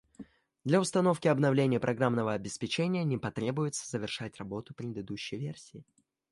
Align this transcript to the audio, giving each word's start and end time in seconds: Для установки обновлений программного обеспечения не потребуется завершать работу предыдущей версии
Для 0.63 0.79
установки 0.81 1.27
обновлений 1.27 1.77
программного 1.77 2.33
обеспечения 2.33 3.03
не 3.03 3.19
потребуется 3.19 3.87
завершать 3.87 4.37
работу 4.37 4.73
предыдущей 4.73 5.37
версии 5.37 5.85